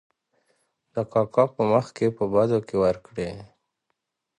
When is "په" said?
1.55-1.61, 2.17-2.23